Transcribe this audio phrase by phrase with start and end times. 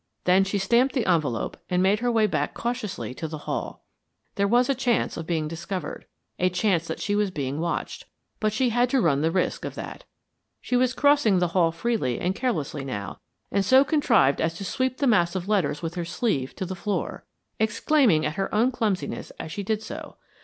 [0.23, 3.83] Then she stamped the envelope and made her way back cautiously to the hall.
[4.33, 6.07] There was a chance of being discovered,
[6.39, 8.05] a chance that she was being watched,
[8.39, 10.05] but she had to run the risk of that.
[10.59, 13.19] She was crossing the hall freely and carelessly now,
[13.51, 16.73] and so contrived as to sweep the mass of letters with her sleeve to the
[16.75, 17.23] floor,
[17.59, 20.17] exclaiming at her own clumsiness as she did so.